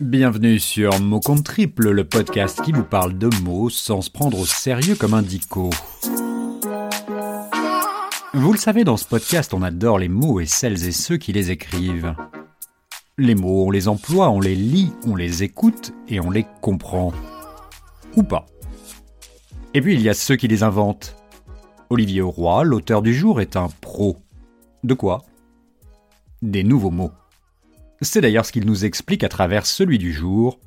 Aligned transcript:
Bienvenue 0.00 0.58
sur 0.58 0.98
Mot 0.98 1.20
Compte 1.20 1.44
Triple, 1.44 1.90
le 1.90 2.02
podcast 2.02 2.60
qui 2.62 2.72
vous 2.72 2.82
parle 2.82 3.16
de 3.16 3.30
mots 3.44 3.70
sans 3.70 4.02
se 4.02 4.10
prendre 4.10 4.40
au 4.40 4.44
sérieux 4.44 4.96
comme 4.96 5.14
un 5.14 5.22
dico. 5.22 5.70
Vous 8.32 8.52
le 8.52 8.58
savez, 8.58 8.82
dans 8.82 8.96
ce 8.96 9.04
podcast, 9.04 9.54
on 9.54 9.62
adore 9.62 10.00
les 10.00 10.08
mots 10.08 10.40
et 10.40 10.46
celles 10.46 10.84
et 10.84 10.90
ceux 10.90 11.16
qui 11.16 11.32
les 11.32 11.52
écrivent. 11.52 12.16
Les 13.18 13.36
mots, 13.36 13.66
on 13.66 13.70
les 13.70 13.86
emploie, 13.86 14.30
on 14.30 14.40
les 14.40 14.56
lit, 14.56 14.92
on 15.06 15.14
les 15.14 15.44
écoute 15.44 15.92
et 16.08 16.18
on 16.18 16.30
les 16.30 16.44
comprend. 16.60 17.12
Ou 18.16 18.24
pas. 18.24 18.46
Et 19.74 19.80
puis 19.80 19.94
il 19.94 20.02
y 20.02 20.08
a 20.08 20.14
ceux 20.14 20.34
qui 20.34 20.48
les 20.48 20.64
inventent. 20.64 21.14
Olivier 21.88 22.22
Roy, 22.22 22.64
l'auteur 22.64 23.00
du 23.00 23.14
jour, 23.14 23.40
est 23.40 23.54
un 23.54 23.68
pro. 23.80 24.16
De 24.82 24.94
quoi? 24.94 25.22
Des 26.42 26.64
nouveaux 26.64 26.90
mots. 26.90 27.12
C'est 28.04 28.20
d'ailleurs 28.20 28.44
ce 28.44 28.52
qu'il 28.52 28.66
nous 28.66 28.84
explique 28.84 29.24
à 29.24 29.30
travers 29.30 29.64
celui 29.64 29.96
du 29.96 30.12
jour, 30.12 30.60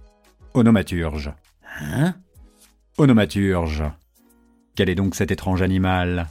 onomaturge. 0.56 1.32
Hein? 1.80 2.16
Onomaturge. 2.98 3.84
Quel 4.76 4.90
est 4.90 4.96
donc 4.96 5.14
cet 5.14 5.30
étrange 5.30 5.62
animal? 5.62 6.30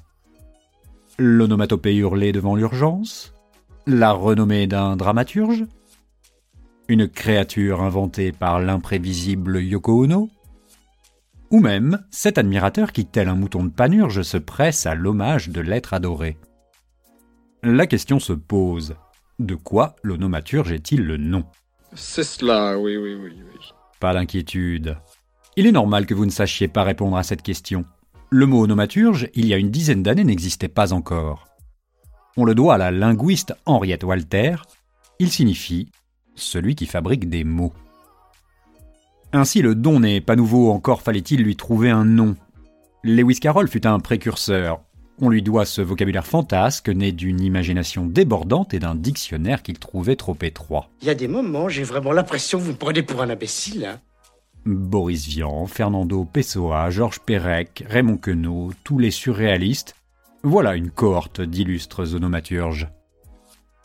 L'onomatopée 1.16 1.94
hurlée 1.94 2.32
devant 2.32 2.56
l'urgence? 2.56 3.32
La 3.86 4.10
renommée 4.10 4.66
d'un 4.66 4.96
dramaturge? 4.96 5.64
Une 6.88 7.08
créature 7.08 7.82
inventée 7.82 8.32
par 8.32 8.58
l'imprévisible 8.58 9.62
Yoko 9.62 10.04
Ono? 10.04 10.28
Ou 11.52 11.60
même 11.60 12.04
cet 12.10 12.36
admirateur 12.36 12.90
qui, 12.90 13.06
tel 13.06 13.28
un 13.28 13.36
mouton 13.36 13.62
de 13.62 13.70
panurge, 13.70 14.22
se 14.22 14.38
presse 14.38 14.86
à 14.86 14.96
l'hommage 14.96 15.50
de 15.50 15.60
l'être 15.60 15.94
adoré? 15.94 16.36
La 17.62 17.86
question 17.86 18.18
se 18.18 18.32
pose. 18.32 18.96
De 19.38 19.54
quoi 19.54 19.96
l'onomaturge 20.02 20.72
est-il 20.72 21.02
le 21.02 21.18
nom? 21.18 21.44
C'est 21.94 22.24
cela, 22.24 22.78
oui, 22.78 22.96
oui, 22.96 23.14
oui, 23.14 23.32
oui. 23.34 23.60
Pas 24.00 24.14
d'inquiétude. 24.14 24.96
Il 25.56 25.66
est 25.66 25.72
normal 25.72 26.06
que 26.06 26.14
vous 26.14 26.24
ne 26.24 26.30
sachiez 26.30 26.68
pas 26.68 26.84
répondre 26.84 27.16
à 27.16 27.22
cette 27.22 27.42
question. 27.42 27.84
Le 28.30 28.46
mot 28.46 28.62
onomaturge, 28.62 29.28
il 29.34 29.46
y 29.46 29.54
a 29.54 29.58
une 29.58 29.70
dizaine 29.70 30.02
d'années, 30.02 30.24
n'existait 30.24 30.68
pas 30.68 30.92
encore. 30.92 31.48
On 32.36 32.44
le 32.44 32.54
doit 32.54 32.74
à 32.74 32.78
la 32.78 32.90
linguiste 32.90 33.54
Henriette 33.66 34.04
Walter. 34.04 34.56
Il 35.18 35.30
signifie 35.30 35.90
celui 36.34 36.74
qui 36.74 36.86
fabrique 36.86 37.28
des 37.28 37.44
mots. 37.44 37.72
Ainsi, 39.32 39.60
le 39.60 39.74
don 39.74 40.00
n'est 40.00 40.20
pas 40.20 40.36
nouveau, 40.36 40.70
encore 40.70 41.02
fallait-il 41.02 41.42
lui 41.42 41.56
trouver 41.56 41.90
un 41.90 42.04
nom. 42.04 42.36
Lewis 43.04 43.38
Carroll 43.38 43.68
fut 43.68 43.86
un 43.86 44.00
précurseur, 44.00 44.80
on 45.20 45.28
lui 45.28 45.42
doit 45.42 45.64
ce 45.64 45.80
vocabulaire 45.80 46.26
fantasque 46.26 46.88
né 46.88 47.12
d'une 47.12 47.40
imagination 47.40 48.06
débordante 48.06 48.74
et 48.74 48.78
d'un 48.78 48.94
dictionnaire 48.94 49.62
qu'il 49.62 49.78
trouvait 49.78 50.16
trop 50.16 50.36
étroit. 50.42 50.88
Il 51.02 51.08
y 51.08 51.10
a 51.10 51.14
des 51.14 51.28
moments, 51.28 51.68
j'ai 51.68 51.84
vraiment 51.84 52.12
l'impression 52.12 52.58
que 52.58 52.64
vous 52.64 52.72
me 52.72 52.76
prenez 52.76 53.02
pour 53.02 53.22
un 53.22 53.30
imbécile. 53.30 53.86
Hein. 53.86 54.00
Boris 54.66 55.26
Vian, 55.26 55.66
Fernando 55.66 56.24
Pessoa, 56.24 56.90
Georges 56.90 57.20
Perec, 57.20 57.84
Raymond 57.88 58.18
Queneau, 58.18 58.72
tous 58.84 58.98
les 58.98 59.12
surréalistes, 59.12 59.94
voilà 60.42 60.76
une 60.76 60.90
cohorte 60.90 61.40
d'illustres 61.40 62.14
onomaturges. 62.14 62.88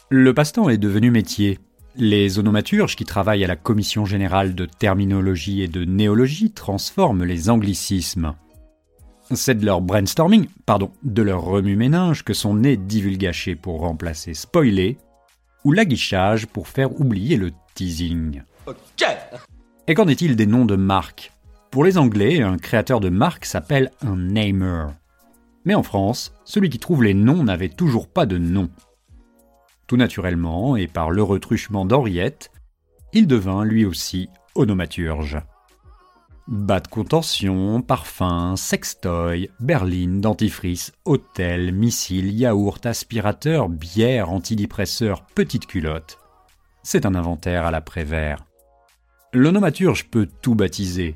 Le 0.09 0.33
passe-temps 0.33 0.69
est 0.69 0.77
devenu 0.77 1.11
métier. 1.11 1.59
Les 1.95 2.39
onomaturges 2.39 2.95
qui 2.95 3.05
travaillent 3.05 3.43
à 3.43 3.47
la 3.47 3.55
Commission 3.55 4.05
générale 4.05 4.55
de 4.55 4.65
terminologie 4.65 5.61
et 5.61 5.67
de 5.67 5.85
néologie 5.85 6.51
transforment 6.51 7.23
les 7.23 7.49
anglicismes. 7.49 8.33
C'est 9.33 9.55
de 9.55 9.65
leur 9.65 9.81
brainstorming, 9.81 10.47
pardon, 10.65 10.91
de 11.03 11.21
leur 11.21 11.43
remue-ménage 11.43 12.23
que 12.23 12.33
sont 12.33 12.55
nés 12.55 12.77
divulgachés 12.77 13.55
pour 13.55 13.79
remplacer 13.79 14.33
spoiler 14.33 14.97
ou 15.63 15.71
l'aguichage 15.71 16.47
pour 16.47 16.67
faire 16.67 16.99
oublier 16.99 17.37
le 17.37 17.51
teasing. 17.75 18.43
Ok 18.67 19.05
Et 19.87 19.93
qu'en 19.93 20.07
est-il 20.07 20.35
des 20.35 20.45
noms 20.45 20.65
de 20.65 20.75
marques? 20.75 21.31
Pour 21.69 21.83
les 21.83 21.97
Anglais, 21.97 22.41
un 22.41 22.57
créateur 22.57 22.99
de 22.99 23.09
marque 23.09 23.45
s'appelle 23.45 23.91
un 24.01 24.17
namer. 24.17 24.87
Mais 25.63 25.75
en 25.75 25.83
France, 25.83 26.33
celui 26.43 26.69
qui 26.69 26.79
trouve 26.79 27.03
les 27.03 27.13
noms 27.13 27.43
n'avait 27.43 27.69
toujours 27.69 28.07
pas 28.07 28.25
de 28.25 28.37
nom. 28.37 28.69
Tout 29.87 29.97
naturellement, 29.97 30.75
et 30.75 30.87
par 30.87 31.11
le 31.11 31.23
retruchement 31.23 31.85
d'Henriette, 31.85 32.51
il 33.13 33.27
devint 33.27 33.63
lui 33.63 33.85
aussi 33.85 34.29
onomaturge. 34.55 35.37
Bas 36.47 36.79
de 36.79 36.87
contention, 36.87 37.81
parfum, 37.81 38.55
sextoy, 38.55 39.49
berline, 39.59 40.21
dentifrice, 40.21 40.91
hôtel, 41.05 41.71
missile, 41.71 42.33
yaourt, 42.33 42.85
aspirateur, 42.85 43.69
bière, 43.69 44.31
antidépresseur, 44.31 45.21
petite 45.35 45.67
culotte. 45.67 46.17
C'est 46.83 47.05
un 47.05 47.13
inventaire 47.13 47.65
à 47.65 47.71
l'après-vert. 47.71 48.43
L'onomaturge 49.33 50.09
peut 50.09 50.27
tout 50.41 50.55
baptiser. 50.55 51.15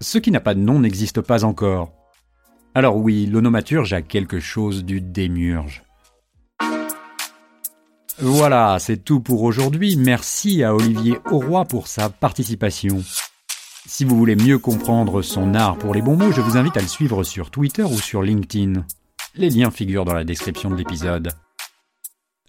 Ce 0.00 0.18
qui 0.18 0.30
n'a 0.30 0.40
pas 0.40 0.54
de 0.54 0.60
nom 0.60 0.78
n'existe 0.80 1.22
pas 1.22 1.44
encore. 1.44 1.92
Alors 2.74 2.98
oui, 2.98 3.26
l'onomaturge 3.26 3.94
a 3.94 4.02
quelque 4.02 4.38
chose 4.38 4.84
du 4.84 5.00
démurge. 5.00 5.82
Voilà, 8.18 8.76
c'est 8.78 8.98
tout 8.98 9.20
pour 9.20 9.42
aujourd'hui. 9.42 9.96
Merci 9.96 10.62
à 10.62 10.74
Olivier 10.74 11.18
Auroy 11.30 11.64
pour 11.64 11.86
sa 11.86 12.10
participation. 12.10 13.02
Si 13.88 14.04
vous 14.04 14.16
voulez 14.16 14.34
mieux 14.34 14.58
comprendre 14.58 15.22
son 15.22 15.54
art 15.54 15.78
pour 15.78 15.94
les 15.94 16.02
bons 16.02 16.16
mots, 16.16 16.32
je 16.32 16.40
vous 16.40 16.56
invite 16.56 16.76
à 16.76 16.80
le 16.80 16.88
suivre 16.88 17.22
sur 17.22 17.52
Twitter 17.52 17.84
ou 17.84 17.96
sur 17.96 18.20
LinkedIn. 18.20 18.84
Les 19.36 19.48
liens 19.48 19.70
figurent 19.70 20.04
dans 20.04 20.12
la 20.12 20.24
description 20.24 20.70
de 20.70 20.74
l'épisode. 20.74 21.30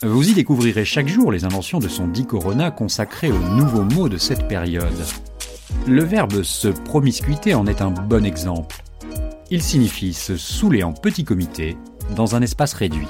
Vous 0.01 0.29
y 0.29 0.33
découvrirez 0.33 0.83
chaque 0.83 1.07
jour 1.07 1.31
les 1.31 1.45
inventions 1.45 1.77
de 1.77 1.87
son 1.87 2.07
dit 2.07 2.25
Corona 2.25 2.71
consacrées 2.71 3.31
aux 3.31 3.49
nouveaux 3.55 3.83
mots 3.83 4.09
de 4.09 4.17
cette 4.17 4.47
période. 4.47 5.05
Le 5.85 6.03
verbe 6.03 6.41
se 6.41 6.69
promiscuiter 6.69 7.53
en 7.53 7.67
est 7.67 7.83
un 7.83 7.91
bon 7.91 8.25
exemple. 8.25 8.83
Il 9.51 9.61
signifie 9.61 10.13
se 10.13 10.37
saouler 10.37 10.81
en 10.81 10.91
petit 10.91 11.23
comité, 11.23 11.77
dans 12.15 12.35
un 12.35 12.41
espace 12.41 12.73
réduit. 12.73 13.07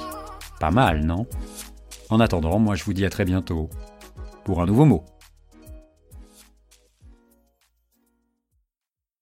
Pas 0.60 0.70
mal, 0.70 1.02
non? 1.02 1.26
En 2.10 2.20
attendant, 2.20 2.58
moi 2.58 2.74
je 2.74 2.84
vous 2.84 2.92
dis 2.92 3.06
à 3.06 3.10
très 3.10 3.24
bientôt, 3.24 3.70
pour 4.44 4.60
un 4.60 4.66
nouveau 4.66 4.84
mot. 4.84 5.04